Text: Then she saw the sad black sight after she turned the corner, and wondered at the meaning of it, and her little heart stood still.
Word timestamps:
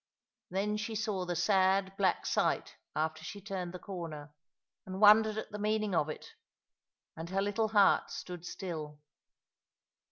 Then 0.49 0.77
she 0.77 0.95
saw 0.95 1.25
the 1.25 1.35
sad 1.35 1.95
black 1.95 2.25
sight 2.25 2.75
after 2.95 3.23
she 3.23 3.39
turned 3.39 3.71
the 3.71 3.77
corner, 3.77 4.33
and 4.83 4.99
wondered 4.99 5.37
at 5.37 5.51
the 5.51 5.59
meaning 5.59 5.93
of 5.93 6.09
it, 6.09 6.33
and 7.15 7.29
her 7.29 7.39
little 7.39 7.67
heart 7.67 8.09
stood 8.09 8.43
still. 8.43 8.99